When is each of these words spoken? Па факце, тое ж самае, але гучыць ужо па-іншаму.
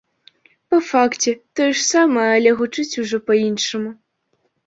Па 0.73 0.77
факце, 0.91 1.33
тое 1.59 1.67
ж 1.77 1.83
самае, 1.93 2.25
але 2.37 2.51
гучыць 2.61 2.99
ужо 3.05 3.17
па-іншаму. 3.27 3.91